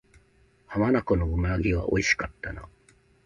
[0.65, 2.67] 浜名湖の鰻は美味しかったな